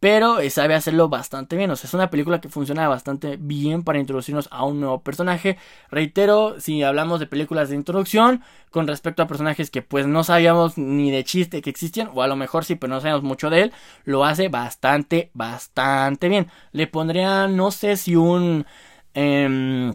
[0.00, 1.70] pero eh, sabe hacerlo bastante bien.
[1.70, 5.58] O sea, es una película que funciona bastante bien para introducirnos a un nuevo personaje.
[5.90, 10.78] Reitero, si hablamos de películas de introducción con respecto a personajes que pues no sabíamos
[10.78, 13.62] ni de chiste que existían, o a lo mejor sí, pero no sabíamos mucho de
[13.62, 13.72] él,
[14.04, 16.48] lo hace bastante, bastante bien.
[16.72, 18.66] Le pondría, no sé si un...
[19.14, 19.92] Eh,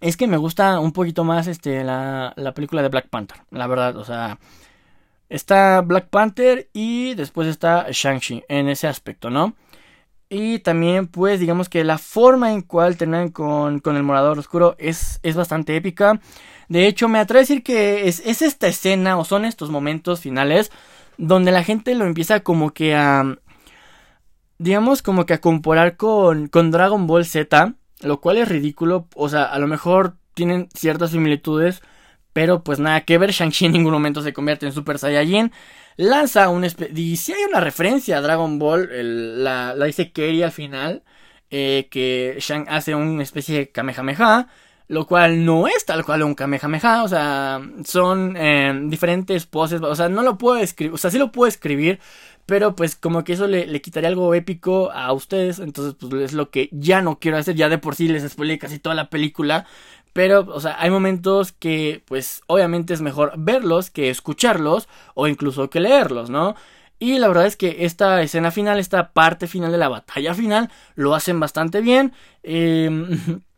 [0.00, 3.66] es que me gusta un poquito más este, la, la película de Black Panther, la
[3.66, 4.38] verdad, o sea...
[5.32, 9.56] Está Black Panther y después está Shang-Chi en ese aspecto, ¿no?
[10.28, 14.76] Y también, pues, digamos que la forma en cual terminan con, con el morador oscuro
[14.78, 16.20] es, es, bastante épica.
[16.68, 20.20] De hecho, me atrevo a decir que es, es, esta escena o son estos momentos
[20.20, 20.70] finales
[21.16, 23.38] donde la gente lo empieza como que a.
[24.58, 27.74] Digamos, como que a comparar con, con Dragon Ball Z.
[28.02, 29.08] Lo cual es ridículo.
[29.14, 31.80] O sea, a lo mejor tienen ciertas similitudes.
[32.32, 35.52] Pero pues nada que ver, Shang-Chi en ningún momento se convierte en Super Saiyajin.
[35.96, 36.64] Lanza un...
[36.94, 38.88] Y si hay una referencia a Dragon Ball,
[39.44, 41.02] la, dice Kerry al final,
[41.50, 44.48] eh, que Shang hace una especie de Kamehameha.
[44.88, 49.94] Lo cual no es tal cual un Kamehameha, o sea, son eh, diferentes poses, o
[49.94, 51.98] sea, no lo puedo escribir, o sea, sí lo puedo escribir,
[52.44, 56.32] pero pues como que eso le, le, quitaría algo épico a ustedes, entonces pues es
[56.34, 59.08] lo que ya no quiero hacer, ya de por sí les spoilé casi toda la
[59.08, 59.66] película,
[60.12, 65.70] pero, o sea, hay momentos que, pues, obviamente es mejor verlos que escucharlos o incluso
[65.70, 66.54] que leerlos, ¿no?
[66.98, 70.70] Y la verdad es que esta escena final, esta parte final de la batalla final,
[70.94, 72.12] lo hacen bastante bien.
[72.42, 72.90] Eh,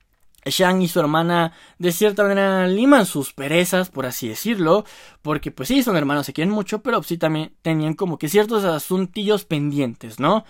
[0.47, 4.85] Shang y su hermana de cierta manera liman sus perezas, por así decirlo,
[5.23, 8.65] porque pues sí, son hermanos, se quieren mucho, pero sí también tenían como que ciertos
[8.65, 10.45] asuntillos pendientes, ¿no?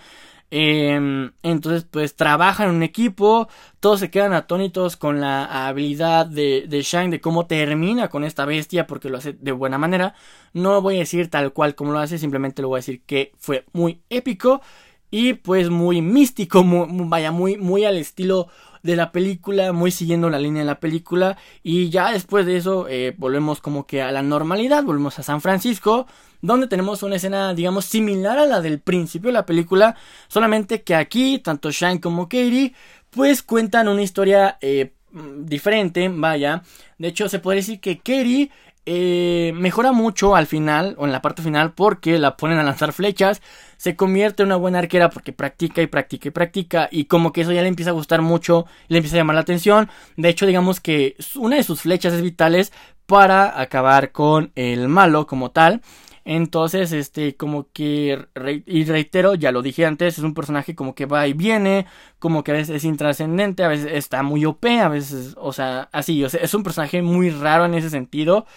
[0.51, 6.65] Em, entonces, pues trabajan en un equipo, todos se quedan atónitos con la habilidad de,
[6.67, 10.15] de Shang de cómo termina con esta bestia, porque lo hace de buena manera.
[10.53, 13.31] No voy a decir tal cual como lo hace, simplemente lo voy a decir que
[13.37, 14.61] fue muy épico
[15.11, 18.47] y pues muy místico, vaya, muy, muy al estilo
[18.83, 22.87] de la película, muy siguiendo la línea de la película y ya después de eso
[22.87, 26.05] eh, volvemos como que a la normalidad, volvemos a San Francisco,
[26.41, 29.95] donde tenemos una escena, digamos, similar a la del principio de la película,
[30.27, 32.73] solamente que aquí, tanto Shine como Katie,
[33.09, 34.93] pues cuentan una historia eh,
[35.39, 36.61] diferente, vaya.
[36.99, 38.51] De hecho, se puede decir que Katie
[38.85, 42.93] eh, mejora mucho al final, o en la parte final, porque la ponen a lanzar
[42.93, 43.41] flechas,
[43.77, 47.41] se convierte en una buena arquera porque practica y practica y practica, y como que
[47.41, 49.89] eso ya le empieza a gustar mucho, le empieza a llamar la atención.
[50.17, 52.71] De hecho, digamos que una de sus flechas es vitales
[53.05, 55.81] para acabar con el malo como tal.
[56.25, 58.27] Entonces, este, como que,
[58.65, 61.85] y reitero, ya lo dije antes, es un personaje como que va y viene,
[62.17, 65.87] como que a veces es intrascendente, a veces está muy OP, a veces, o sea,
[65.91, 68.47] así, o sea, es un personaje muy raro en ese sentido,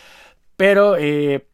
[0.57, 1.47] pero, eh,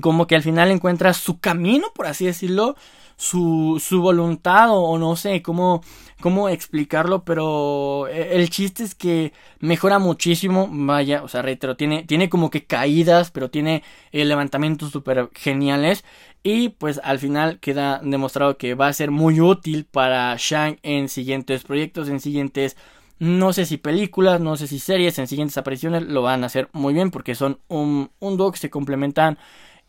[0.00, 2.76] como que al final encuentra su camino, por así decirlo,
[3.16, 5.82] su, su voluntad o, no sé cómo,
[6.20, 12.04] cómo explicarlo, pero e, el chiste es que mejora muchísimo, vaya, o sea, reitero, tiene,
[12.04, 16.04] tiene como que caídas, pero tiene eh, levantamientos súper geniales
[16.42, 21.08] y pues al final queda demostrado que va a ser muy útil para Shang en
[21.10, 22.76] siguientes proyectos, en siguientes
[23.18, 26.70] no sé si películas, no sé si series, en siguientes apariciones lo van a hacer
[26.72, 29.36] muy bien porque son un, un dúo que se complementan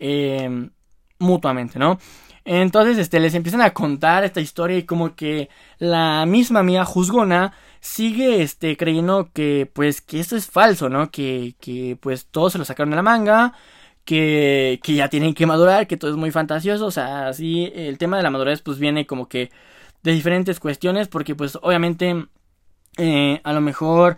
[0.02, 0.70] eh,
[1.20, 2.00] mutuamente, ¿no?
[2.44, 7.54] Entonces, este, les empiezan a contar esta historia y como que la misma mía juzgona
[7.80, 11.12] sigue, este, creyendo que, pues, que esto es falso, ¿no?
[11.12, 13.54] Que, que, pues, todos se lo sacaron de la manga,
[14.06, 17.98] que, que ya tienen que madurar, que todo es muy fantasioso, o sea, así, el
[18.00, 19.52] tema de la madurez, pues, viene como que
[20.04, 22.26] de diferentes cuestiones, porque, pues, obviamente,
[22.98, 24.18] eh, a lo mejor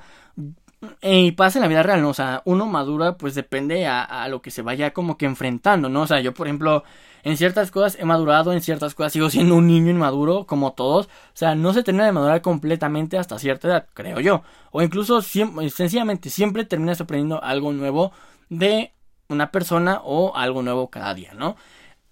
[1.02, 2.10] y pasa en la vida real, ¿no?
[2.10, 5.89] O sea, uno madura, pues depende a, a, lo que se vaya como que enfrentando,
[5.89, 6.02] ¿no?
[6.02, 6.84] O sea, yo, por ejemplo,
[7.24, 11.06] en ciertas cosas he madurado, en ciertas cosas sigo siendo un niño inmaduro, como todos.
[11.06, 14.43] O sea, no se termina de madurar completamente hasta cierta edad, creo yo.
[14.72, 18.12] O incluso, sencillamente, siempre terminas aprendiendo algo nuevo
[18.50, 18.91] de
[19.30, 21.56] una persona o algo nuevo cada día, ¿no?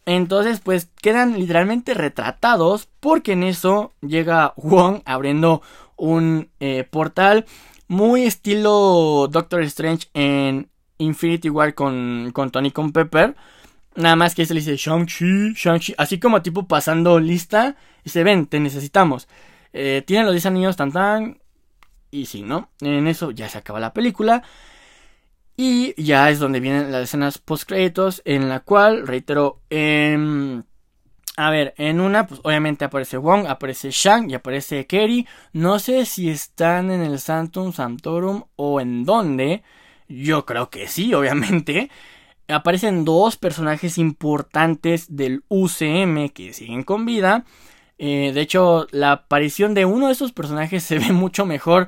[0.06, 5.62] Entonces, pues quedan literalmente retratados porque en eso llega Wong abriendo
[5.96, 7.46] un eh, portal
[7.92, 13.36] muy estilo Doctor Strange en Infinity War con, con Tony con Pepper.
[13.96, 17.76] Nada más que se le dice Shang-Chi, Shang-Chi, así como tipo pasando lista
[18.06, 19.28] y se ven, te necesitamos.
[19.74, 21.42] Eh, tienen los 10 anillos tan tan.
[22.12, 22.70] Y sí, ¿no?
[22.80, 24.42] En eso ya se acaba la película.
[25.58, 30.62] Y ya es donde vienen las escenas post créditos en la cual, reitero, eh,
[31.38, 35.28] a ver, en una, pues obviamente aparece Wong, aparece Shang y aparece Kerry.
[35.54, 39.64] No sé si están en el Santum Santorum o en dónde.
[40.08, 41.90] Yo creo que sí, obviamente.
[42.48, 47.46] Aparecen dos personajes importantes del UCM que siguen con vida.
[47.98, 51.88] Eh, de hecho, la aparición de uno de esos personajes se ve mucho mejor.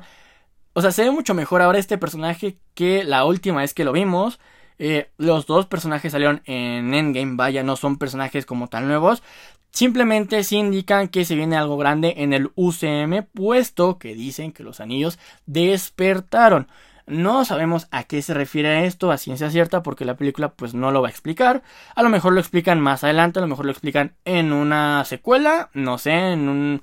[0.72, 3.92] O sea, se ve mucho mejor ahora este personaje que la última vez que lo
[3.92, 4.40] vimos.
[4.78, 9.22] Eh, los dos personajes salieron en Endgame, vaya, no son personajes como tan nuevos.
[9.70, 14.62] Simplemente se indican que se viene algo grande en el UCM, puesto que dicen que
[14.62, 16.68] los anillos despertaron.
[17.06, 20.90] No sabemos a qué se refiere esto a ciencia cierta porque la película pues no
[20.90, 21.62] lo va a explicar.
[21.94, 25.70] A lo mejor lo explican más adelante, a lo mejor lo explican en una secuela,
[25.74, 26.82] no sé, en, un,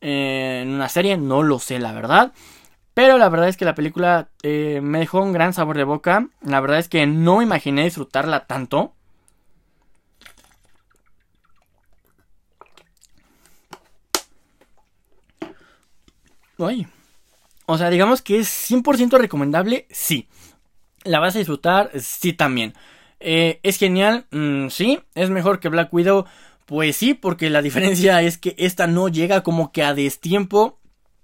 [0.00, 2.32] eh, en una serie, no lo sé la verdad.
[3.00, 6.28] Pero la verdad es que la película eh, me dejó un gran sabor de boca.
[6.42, 8.92] La verdad es que no imaginé disfrutarla tanto.
[16.58, 16.86] Ay.
[17.64, 20.28] O sea, digamos que es 100% recomendable, sí.
[21.02, 21.90] ¿La vas a disfrutar?
[21.98, 22.74] Sí también.
[23.18, 24.26] Eh, ¿Es genial?
[24.30, 25.00] Mm, sí.
[25.14, 26.26] ¿Es mejor que Black Widow?
[26.66, 30.78] Pues sí, porque la diferencia es que esta no llega como que a destiempo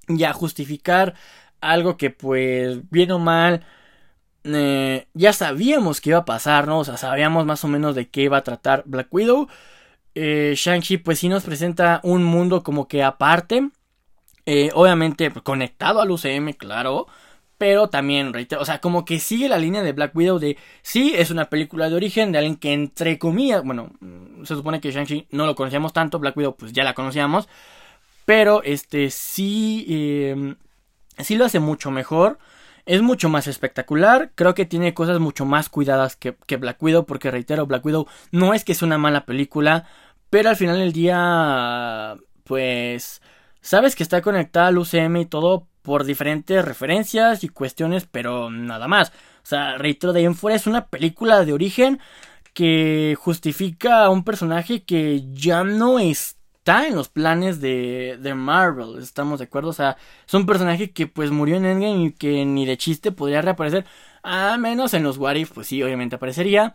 [0.08, 1.14] y a justificar
[1.60, 3.64] algo que pues bien o mal
[4.54, 6.78] eh, ya sabíamos que iba a pasar, ¿no?
[6.78, 9.48] O sea, sabíamos más o menos de qué iba a tratar Black Widow.
[10.14, 13.70] Eh, Shang-Chi pues sí nos presenta un mundo como que aparte.
[14.46, 17.06] Eh, obviamente conectado al UCM, claro.
[17.58, 21.14] Pero también, reitero, o sea, como que sigue la línea de Black Widow de sí,
[21.16, 23.92] es una película de origen de alguien que entre comillas, bueno,
[24.44, 27.48] se supone que Shang-Chi no lo conocíamos tanto, Black Widow pues ya la conocíamos.
[28.26, 30.56] Pero este sí
[31.18, 32.38] sí lo hace mucho mejor.
[32.84, 34.30] Es mucho más espectacular.
[34.34, 37.04] Creo que tiene cosas mucho más cuidadas que, Black Widow.
[37.04, 39.86] Porque reitero, Black Widow no es que sea una mala película.
[40.30, 42.16] Pero al final del día.
[42.44, 43.22] Pues.
[43.60, 45.66] Sabes que está conectada al UCM y todo.
[45.82, 48.06] Por diferentes referencias y cuestiones.
[48.10, 49.10] Pero nada más.
[49.10, 52.00] O sea, reitero, de en fuera es una película de origen.
[52.54, 56.35] Que justifica a un personaje que ya no es
[56.66, 60.90] está en los planes de, de Marvel, estamos de acuerdo, o sea, es un personaje
[60.90, 63.84] que pues murió en Endgame y que ni de chiste podría reaparecer,
[64.24, 66.74] a menos en los What If, pues sí, obviamente aparecería,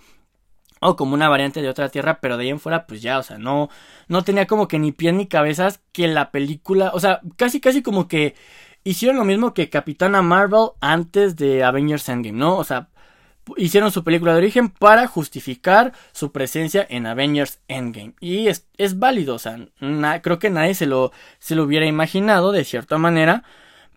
[0.80, 3.23] o como una variante de otra tierra, pero de ahí en fuera, pues ya, o
[3.23, 3.67] sea, no,
[4.08, 7.82] no tenía como que ni pies ni cabezas que la película, o sea, casi, casi
[7.84, 8.36] como que
[8.86, 12.56] hicieron lo mismo que Capitana Marvel antes de Avengers Endgame, ¿no?
[12.56, 12.90] O sea,
[13.58, 18.13] hicieron su película de origen para justificar su presencia en Avengers Endgame.
[18.19, 19.58] Y es, es válido, o sea,
[20.21, 23.43] creo que nadie se lo, se lo hubiera imaginado de cierta manera.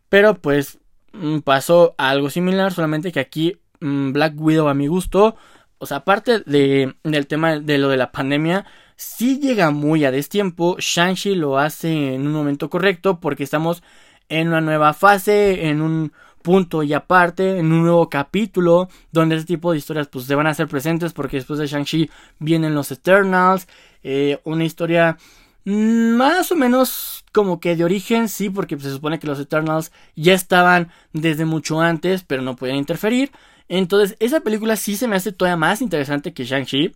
[0.08, 0.78] Pero pues
[1.12, 5.36] mm, pasó algo similar, solamente que aquí mm, Black Widow a mi gusto,
[5.78, 8.64] o sea, aparte de, del tema de lo de la pandemia,
[8.96, 10.76] sí llega muy a destiempo.
[10.78, 13.82] Shang-Chi lo hace en un momento correcto porque estamos
[14.28, 16.12] en una nueva fase, en un
[16.44, 20.46] punto y aparte en un nuevo capítulo donde este tipo de historias pues se van
[20.46, 23.66] a hacer presentes porque después de Shang-Chi vienen los Eternals,
[24.02, 25.16] eh, una historia
[25.64, 30.34] más o menos como que de origen, sí, porque se supone que los Eternals ya
[30.34, 33.32] estaban desde mucho antes, pero no podían interferir.
[33.68, 36.94] Entonces, esa película sí se me hace todavía más interesante que Shang-Chi.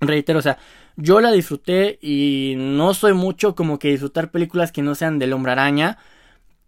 [0.00, 0.56] Reitero, o sea,
[0.96, 5.34] yo la disfruté y no soy mucho como que disfrutar películas que no sean del
[5.34, 5.98] hombre araña.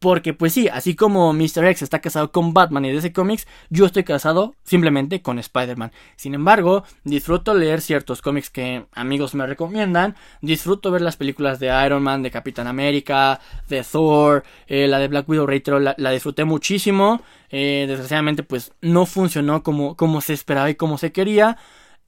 [0.02, 1.64] Porque pues sí, así como Mr.
[1.66, 5.92] X está casado con Batman y DC Comics, yo estoy casado simplemente con Spider-Man.
[6.16, 11.68] Sin embargo, disfruto leer ciertos cómics que amigos me recomiendan, disfruto ver las películas de
[11.86, 13.38] Iron Man, de Capitán América,
[13.68, 17.22] de Thor, eh, la de Black Widow Retro, la, disfruté muchísimo.
[17.48, 21.58] Eh, desgraciadamente pues no funcionó como, como se esperaba y como se quería.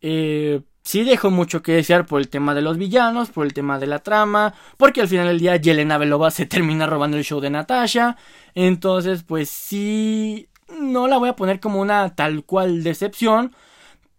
[0.00, 3.79] Eh, sí dejó mucho que desear por el tema de los villanos, por el tema
[3.79, 7.40] de la trama, porque al final del día Yelena Belova se termina robando el show
[7.40, 8.16] de Natasha.
[8.55, 13.55] Entonces, pues sí, no la voy a poner como una tal cual decepción.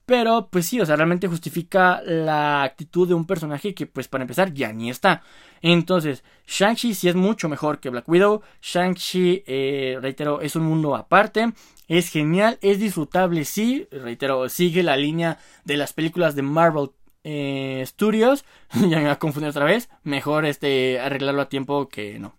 [0.05, 4.23] Pero pues sí, o sea, realmente justifica la actitud de un personaje que pues para
[4.23, 5.23] empezar ya ni está.
[5.61, 8.41] Entonces, Shang-Chi sí es mucho mejor que Black Widow.
[8.61, 11.53] Shang-Chi, eh, reitero, es un mundo aparte.
[11.87, 13.87] Es genial, es disfrutable, sí.
[13.91, 16.91] Reitero, sigue la línea de las películas de Marvel
[17.23, 18.45] eh, Studios.
[18.73, 19.89] ya me voy a confundir otra vez.
[20.03, 22.35] Mejor este arreglarlo a tiempo que no.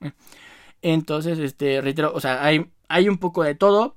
[0.83, 3.97] Entonces, este, reitero, o sea, hay, hay un poco de todo.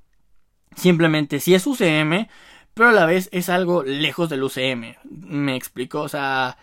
[0.76, 2.28] Simplemente, si es UCM,
[2.74, 4.96] pero a la vez es algo lejos del UCM.
[5.04, 6.56] Me explico, o sea,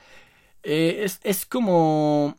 [0.63, 2.35] eh, es, es como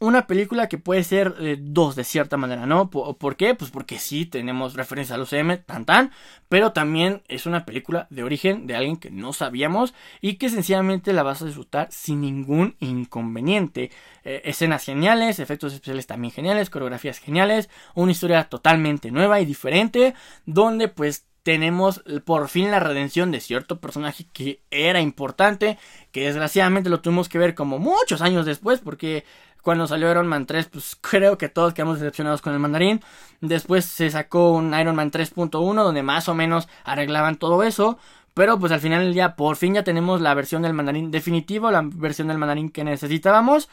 [0.00, 2.88] una película que puede ser eh, dos de cierta manera, ¿no?
[2.88, 3.54] ¿Por, qué?
[3.54, 6.10] Pues porque sí tenemos referencia al UCM, tan tan,
[6.48, 9.92] pero también es una película de origen de alguien que no sabíamos
[10.22, 13.90] y que sencillamente la vas a disfrutar sin ningún inconveniente.
[14.24, 20.14] Eh, escenas geniales, efectos especiales también geniales, coreografías geniales, una historia totalmente nueva y diferente,
[20.46, 25.78] donde pues tenemos por fin la redención de cierto personaje que era importante,
[26.12, 29.24] que desgraciadamente lo tuvimos que ver como muchos años después, porque
[29.62, 33.00] cuando salió Iron Man 3, pues creo que todos quedamos decepcionados con el mandarín.
[33.40, 37.98] Después se sacó un Iron Man 3.1 donde más o menos arreglaban todo eso.
[38.32, 41.82] Pero pues al final ya por fin ya tenemos la versión del mandarín definitivo, la
[41.84, 43.68] versión del mandarín que necesitábamos.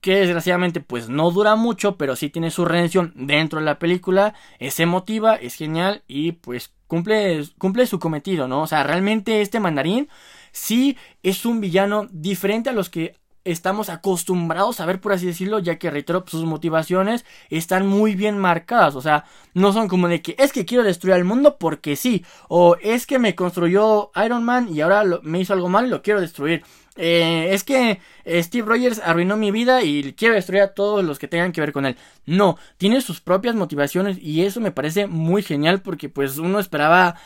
[0.00, 4.34] Que desgraciadamente pues no dura mucho, pero sí tiene su redención dentro de la película.
[4.58, 8.62] Es emotiva, es genial y pues cumple, cumple su cometido, ¿no?
[8.62, 10.08] O sea, realmente este mandarín
[10.52, 13.14] sí es un villano diferente a los que
[13.46, 18.14] estamos acostumbrados a ver, por así decirlo, ya que reitero, pues, sus motivaciones están muy
[18.14, 18.96] bien marcadas.
[18.96, 19.24] O sea,
[19.54, 23.06] no son como de que es que quiero destruir al mundo porque sí, o es
[23.06, 26.64] que me construyó Iron Man y ahora me hizo algo mal y lo quiero destruir.
[26.96, 31.28] Eh, es que Steve Rogers arruinó mi vida y quiero destruir a todos los que
[31.28, 31.96] tengan que ver con él.
[32.24, 37.16] No, tiene sus propias motivaciones y eso me parece muy genial porque pues uno esperaba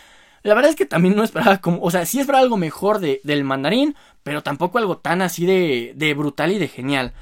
[0.42, 3.20] la verdad es que también no esperaba como, o sea, sí esperaba algo mejor de,
[3.24, 7.12] del mandarín, pero tampoco algo tan así de, de brutal y de genial.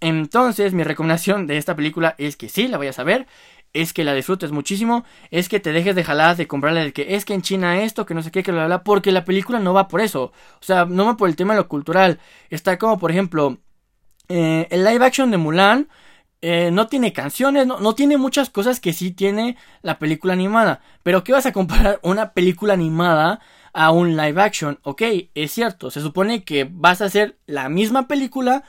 [0.00, 3.26] Entonces, mi recomendación de esta película es que sí, la vayas a ver,
[3.72, 7.14] es que la disfrutes muchísimo, es que te dejes de jaladas de comprarle de que
[7.14, 9.58] es que en China esto, que no sé qué, que lo habla, porque la película
[9.58, 10.32] no va por eso.
[10.60, 12.18] O sea, no va por el tema de lo cultural.
[12.50, 13.58] Está como, por ejemplo,
[14.28, 15.88] eh, el live action de Mulan
[16.42, 20.80] eh, no tiene canciones, no, no, tiene muchas cosas que sí tiene la película animada.
[21.02, 23.40] Pero ¿qué vas a comparar una película animada
[23.72, 24.78] a un live action?
[24.82, 25.02] Ok,
[25.34, 28.64] es cierto, se supone que vas a hacer la misma película,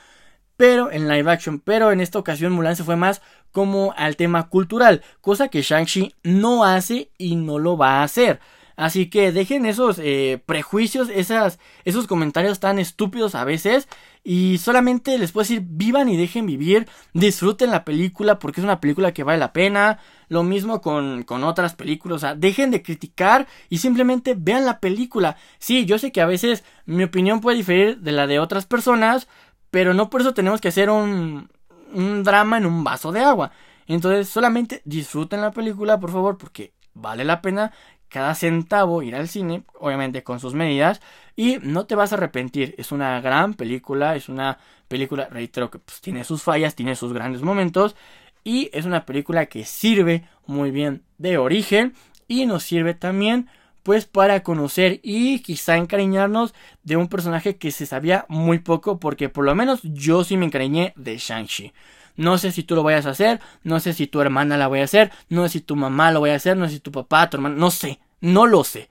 [0.56, 1.60] pero en live action.
[1.60, 3.22] Pero en esta ocasión Mulan se fue más
[3.52, 8.40] como al tema cultural, cosa que Shang-Chi no hace y no lo va a hacer.
[8.76, 13.86] Así que dejen esos eh, prejuicios, esas, esos comentarios tan estúpidos a veces.
[14.24, 18.80] Y solamente les puedo decir, vivan y dejen vivir, disfruten la película porque es una
[18.80, 19.98] película que vale la pena.
[20.28, 24.80] Lo mismo con, con otras películas, o sea, dejen de criticar y simplemente vean la
[24.80, 25.36] película.
[25.58, 29.28] Sí, yo sé que a veces mi opinión puede diferir de la de otras personas,
[29.70, 31.50] pero no por eso tenemos que hacer un,
[31.94, 33.52] un drama en un vaso de agua.
[33.86, 37.72] Entonces, solamente disfruten la película, por favor, porque vale la pena
[38.08, 41.00] cada centavo ir al cine, obviamente con sus medidas,
[41.34, 42.74] y no te vas a arrepentir.
[42.76, 47.14] Es una gran película, es una película, reitero, que pues, tiene sus fallas, tiene sus
[47.14, 47.96] grandes momentos,
[48.44, 51.94] y es una película que sirve muy bien de origen
[52.28, 53.48] y nos sirve también
[53.82, 59.28] pues para conocer y quizá encariñarnos de un personaje que se sabía muy poco porque
[59.28, 61.72] por lo menos yo sí me encariñé de Shang-Chi.
[62.16, 64.82] No sé si tú lo vayas a hacer, no sé si tu hermana la vaya
[64.82, 66.92] a hacer, no sé si tu mamá lo vaya a hacer, no sé si tu
[66.92, 68.90] papá, tu hermano, no sé, no lo sé.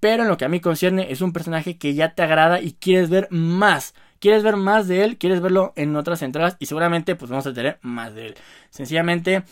[0.00, 2.72] Pero en lo que a mí concierne es un personaje que ya te agrada y
[2.72, 3.94] quieres ver más.
[4.18, 7.52] Quieres ver más de él, quieres verlo en otras entradas y seguramente pues vamos a
[7.52, 8.34] tener más de él.
[8.70, 9.44] Sencillamente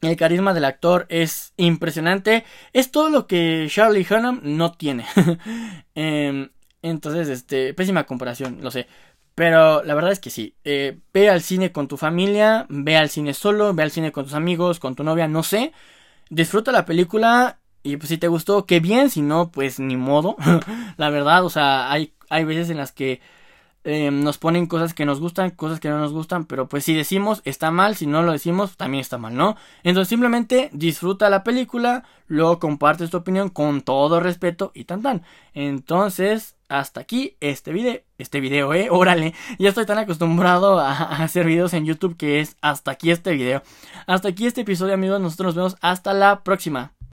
[0.00, 2.44] el carisma del actor es impresionante.
[2.72, 5.06] Es todo lo que Charlie Hunnam no tiene.
[5.94, 6.50] Em,
[6.82, 8.86] entonces, este, pésima comparación, lo sé.
[9.34, 10.54] Pero la verdad es que sí.
[10.64, 14.24] Eh, ve al cine con tu familia, ve al cine solo, ve al cine con
[14.24, 15.72] tus amigos, con tu novia, no sé.
[16.30, 19.10] Disfruta la película y pues si te gustó, qué bien.
[19.10, 20.36] Si no, pues ni modo.
[20.96, 23.20] la verdad, o sea, hay, hay veces en las que
[23.88, 26.94] eh, nos ponen cosas que nos gustan, cosas que no nos gustan, pero pues si
[26.94, 29.56] decimos está mal, si no lo decimos también está mal, ¿no?
[29.82, 35.22] Entonces simplemente disfruta la película, luego compartes tu opinión con todo respeto y tan tan.
[35.54, 41.22] Entonces, hasta aquí este video, este video, eh, órale, ya estoy tan acostumbrado a, a,
[41.24, 43.62] hacer videos en YouTube que es hasta aquí este video.
[44.06, 46.97] Hasta aquí este episodio amigos, nosotros nos vemos hasta la próxima.